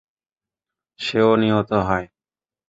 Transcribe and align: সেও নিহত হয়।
সেও 0.99 1.31
নিহত 1.35 1.69
হয়। 1.87 2.05